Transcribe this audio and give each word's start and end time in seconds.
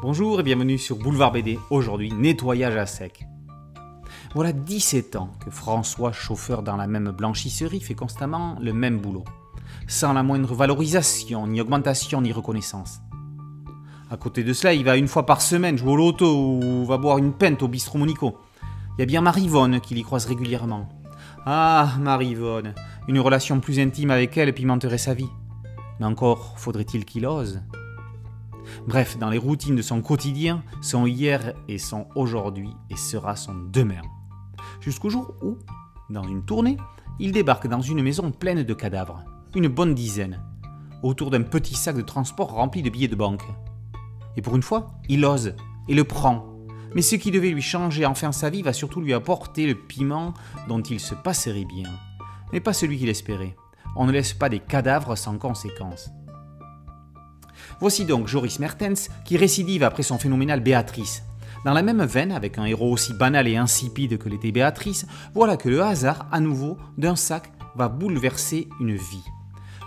Bonjour 0.00 0.38
et 0.38 0.44
bienvenue 0.44 0.78
sur 0.78 0.96
Boulevard 0.96 1.32
BD. 1.32 1.58
Aujourd'hui, 1.70 2.12
nettoyage 2.12 2.76
à 2.76 2.86
sec. 2.86 3.26
Voilà 4.32 4.52
17 4.52 5.16
ans 5.16 5.32
que 5.44 5.50
François, 5.50 6.12
chauffeur 6.12 6.62
dans 6.62 6.76
la 6.76 6.86
même 6.86 7.10
blanchisserie, 7.10 7.80
fait 7.80 7.96
constamment 7.96 8.56
le 8.60 8.72
même 8.72 9.00
boulot, 9.00 9.24
sans 9.88 10.12
la 10.12 10.22
moindre 10.22 10.54
valorisation, 10.54 11.48
ni 11.48 11.60
augmentation, 11.60 12.20
ni 12.20 12.30
reconnaissance. 12.30 13.00
À 14.08 14.16
côté 14.16 14.44
de 14.44 14.52
cela, 14.52 14.72
il 14.72 14.84
va 14.84 14.96
une 14.96 15.08
fois 15.08 15.26
par 15.26 15.42
semaine 15.42 15.76
jouer 15.76 15.90
au 15.90 15.96
loto 15.96 16.60
ou 16.62 16.84
va 16.84 16.96
boire 16.96 17.18
une 17.18 17.32
pinte 17.32 17.64
au 17.64 17.68
bistrot 17.68 17.98
Monico. 17.98 18.38
Il 18.96 19.00
y 19.00 19.02
a 19.02 19.06
bien 19.06 19.20
Marivonne 19.20 19.80
qui 19.80 19.96
l'y 19.96 20.04
croise 20.04 20.26
régulièrement. 20.26 20.88
Ah, 21.44 21.94
Marivonne, 21.98 22.72
une 23.08 23.18
relation 23.18 23.58
plus 23.58 23.80
intime 23.80 24.12
avec 24.12 24.36
elle 24.38 24.54
pimenterait 24.54 24.96
sa 24.96 25.14
vie. 25.14 25.30
Mais 25.98 26.06
encore 26.06 26.54
faudrait-il 26.56 27.04
qu'il 27.04 27.26
ose? 27.26 27.62
Bref, 28.86 29.18
dans 29.18 29.30
les 29.30 29.38
routines 29.38 29.76
de 29.76 29.82
son 29.82 30.02
quotidien, 30.02 30.62
son 30.80 31.06
hier 31.06 31.54
et 31.68 31.78
son 31.78 32.06
aujourd'hui 32.14 32.70
et 32.90 32.96
sera 32.96 33.36
son 33.36 33.54
demain. 33.54 34.02
Jusqu'au 34.80 35.10
jour 35.10 35.34
où, 35.42 35.58
dans 36.10 36.24
une 36.24 36.44
tournée, 36.44 36.76
il 37.18 37.32
débarque 37.32 37.66
dans 37.66 37.80
une 37.80 38.02
maison 38.02 38.30
pleine 38.30 38.62
de 38.62 38.74
cadavres, 38.74 39.24
une 39.54 39.68
bonne 39.68 39.94
dizaine, 39.94 40.40
autour 41.02 41.30
d'un 41.30 41.42
petit 41.42 41.74
sac 41.74 41.96
de 41.96 42.02
transport 42.02 42.52
rempli 42.52 42.82
de 42.82 42.90
billets 42.90 43.08
de 43.08 43.16
banque. 43.16 43.44
Et 44.36 44.42
pour 44.42 44.56
une 44.56 44.62
fois, 44.62 44.92
il 45.08 45.24
ose 45.24 45.54
et 45.88 45.94
le 45.94 46.04
prend. 46.04 46.46
Mais 46.94 47.02
ce 47.02 47.16
qui 47.16 47.30
devait 47.30 47.50
lui 47.50 47.62
changer 47.62 48.06
enfin 48.06 48.32
sa 48.32 48.50
vie 48.50 48.62
va 48.62 48.72
surtout 48.72 49.00
lui 49.00 49.12
apporter 49.12 49.66
le 49.66 49.74
piment 49.74 50.32
dont 50.68 50.80
il 50.80 51.00
se 51.00 51.14
passerait 51.14 51.66
bien, 51.66 51.90
mais 52.52 52.60
pas 52.60 52.72
celui 52.72 52.98
qu'il 52.98 53.08
espérait. 53.08 53.56
On 53.96 54.06
ne 54.06 54.12
laisse 54.12 54.32
pas 54.32 54.48
des 54.48 54.60
cadavres 54.60 55.16
sans 55.16 55.38
conséquences. 55.38 56.10
Voici 57.80 58.04
donc 58.04 58.26
Joris 58.26 58.58
Mertens 58.58 59.08
qui 59.24 59.36
récidive 59.36 59.84
après 59.84 60.02
son 60.02 60.18
phénoménal 60.18 60.60
Béatrice. 60.60 61.22
Dans 61.64 61.72
la 61.72 61.82
même 61.82 62.04
veine, 62.04 62.32
avec 62.32 62.58
un 62.58 62.64
héros 62.64 62.90
aussi 62.90 63.12
banal 63.14 63.46
et 63.46 63.56
insipide 63.56 64.18
que 64.18 64.28
l'était 64.28 64.50
Béatrice, 64.50 65.06
voilà 65.34 65.56
que 65.56 65.68
le 65.68 65.82
hasard, 65.82 66.26
à 66.32 66.40
nouveau, 66.40 66.76
d'un 66.96 67.14
sac, 67.14 67.52
va 67.76 67.88
bouleverser 67.88 68.68
une 68.80 68.96
vie. 68.96 69.24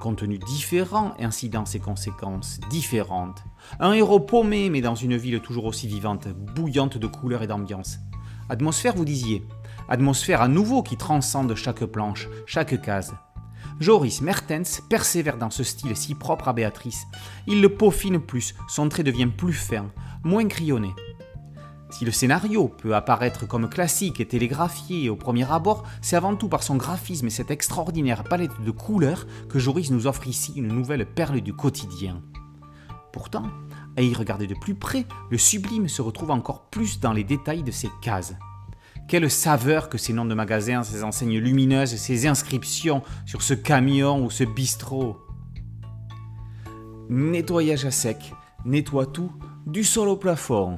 Contenu 0.00 0.38
différent, 0.38 1.14
incidence 1.18 1.74
et 1.74 1.78
conséquences 1.78 2.58
différentes. 2.70 3.44
Un 3.80 3.92
héros 3.92 4.20
paumé, 4.20 4.70
mais 4.70 4.80
dans 4.80 4.94
une 4.94 5.16
ville 5.16 5.40
toujours 5.40 5.66
aussi 5.66 5.86
vivante, 5.86 6.28
bouillante 6.28 6.96
de 6.96 7.06
couleurs 7.06 7.42
et 7.42 7.46
d'ambiance. 7.46 7.98
Atmosphère, 8.48 8.94
vous 8.94 9.04
disiez 9.04 9.46
Atmosphère 9.88 10.40
à 10.40 10.48
nouveau 10.48 10.82
qui 10.82 10.96
transcende 10.96 11.54
chaque 11.54 11.84
planche, 11.84 12.28
chaque 12.46 12.80
case. 12.80 13.14
Joris 13.80 14.20
Mertens 14.20 14.80
persévère 14.88 15.36
dans 15.36 15.50
ce 15.50 15.64
style 15.64 15.96
si 15.96 16.14
propre 16.14 16.48
à 16.48 16.52
Béatrice. 16.52 17.06
Il 17.46 17.60
le 17.60 17.68
peaufine 17.68 18.20
plus, 18.20 18.54
son 18.68 18.88
trait 18.88 19.02
devient 19.02 19.26
plus 19.26 19.52
fin, 19.52 19.86
moins 20.22 20.46
crayonné. 20.46 20.90
Si 21.90 22.04
le 22.04 22.12
scénario 22.12 22.68
peut 22.68 22.94
apparaître 22.94 23.46
comme 23.46 23.68
classique 23.68 24.20
et 24.20 24.26
télégraphié 24.26 25.10
au 25.10 25.16
premier 25.16 25.50
abord, 25.50 25.84
c'est 26.02 26.16
avant 26.16 26.34
tout 26.34 26.48
par 26.48 26.62
son 26.62 26.76
graphisme 26.76 27.26
et 27.26 27.30
cette 27.30 27.50
extraordinaire 27.50 28.24
palette 28.24 28.60
de 28.64 28.70
couleurs 28.70 29.26
que 29.48 29.58
Joris 29.58 29.90
nous 29.90 30.06
offre 30.06 30.26
ici 30.26 30.52
une 30.56 30.68
nouvelle 30.68 31.06
perle 31.06 31.40
du 31.40 31.52
quotidien. 31.52 32.22
Pourtant, 33.12 33.44
à 33.96 34.02
y 34.02 34.12
regarder 34.12 34.48
de 34.48 34.56
plus 34.56 34.74
près, 34.74 35.06
le 35.30 35.38
sublime 35.38 35.88
se 35.88 36.02
retrouve 36.02 36.32
encore 36.32 36.68
plus 36.68 36.98
dans 36.98 37.12
les 37.12 37.22
détails 37.22 37.62
de 37.62 37.70
ces 37.70 37.90
cases. 38.02 38.34
Quelle 39.08 39.30
saveur 39.30 39.88
que 39.88 39.98
ces 39.98 40.12
noms 40.12 40.24
de 40.24 40.34
magasins, 40.34 40.82
ces 40.82 41.04
enseignes 41.04 41.38
lumineuses, 41.38 41.96
ces 41.96 42.26
inscriptions 42.26 43.02
sur 43.26 43.42
ce 43.42 43.54
camion 43.54 44.24
ou 44.24 44.30
ce 44.30 44.44
bistrot. 44.44 45.18
Nettoyage 47.10 47.84
à 47.84 47.90
sec, 47.90 48.32
nettoie 48.64 49.06
tout, 49.06 49.32
du 49.66 49.84
sol 49.84 50.08
au 50.08 50.16
plafond. 50.16 50.76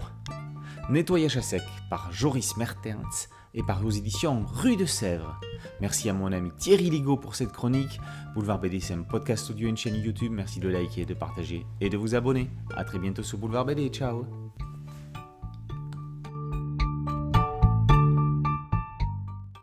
Nettoyage 0.91 1.37
à 1.37 1.43
sec 1.43 1.63
par 1.89 2.13
Joris 2.13 2.57
Mertens 2.57 3.29
et 3.55 3.63
par 3.63 3.81
vos 3.81 3.91
éditions 3.91 4.45
Rue 4.47 4.77
de 4.77 4.85
Sèvres. 4.85 5.41
Merci 5.81 6.09
à 6.09 6.13
mon 6.13 6.33
ami 6.33 6.51
Thierry 6.59 6.91
Ligo 6.91 7.17
pour 7.17 7.35
cette 7.35 7.53
chronique. 7.53 8.01
Boulevard 8.35 8.61
BD, 8.61 8.81
c'est 8.81 8.95
un 8.95 9.03
podcast 9.03 9.51
audio 9.51 9.69
une 9.69 9.77
chaîne 9.77 9.97
YouTube. 9.97 10.33
Merci 10.33 10.61
de 10.61 10.69
liker, 10.69 11.07
de 11.07 11.15
partager 11.15 11.67
et 11.81 11.89
de 11.89 11.97
vous 11.97 12.15
abonner. 12.15 12.51
A 12.77 12.85
très 12.85 12.99
bientôt 12.99 13.23
sur 13.23 13.39
Boulevard 13.39 13.65
BD. 13.65 13.89
Ciao 13.89 14.46